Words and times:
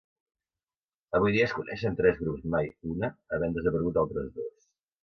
Avui 1.19 1.35
dia 1.35 1.45
es 1.49 1.53
coneixen 1.59 1.99
tres 2.01 2.19
grups 2.23 2.49
Mai 2.57 2.73
huna, 2.95 3.13
havent 3.39 3.57
desaparegut 3.61 4.05
altres 4.07 4.35
dos. 4.41 4.55